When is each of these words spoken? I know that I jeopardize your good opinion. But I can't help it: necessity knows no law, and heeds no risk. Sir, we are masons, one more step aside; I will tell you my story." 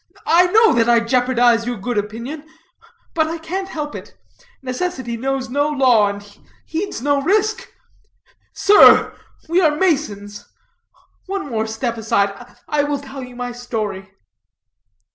I 0.25 0.47
know 0.47 0.73
that 0.73 0.89
I 0.89 0.99
jeopardize 1.01 1.67
your 1.67 1.77
good 1.77 1.95
opinion. 1.99 2.49
But 3.13 3.27
I 3.27 3.37
can't 3.37 3.67
help 3.69 3.93
it: 3.93 4.17
necessity 4.63 5.15
knows 5.15 5.47
no 5.47 5.69
law, 5.69 6.07
and 6.07 6.23
heeds 6.65 7.03
no 7.03 7.21
risk. 7.21 7.71
Sir, 8.51 9.15
we 9.47 9.61
are 9.61 9.75
masons, 9.75 10.49
one 11.27 11.47
more 11.51 11.67
step 11.67 11.97
aside; 11.97 12.33
I 12.67 12.81
will 12.81 12.97
tell 12.97 13.21
you 13.21 13.35
my 13.35 13.51
story." 13.51 14.09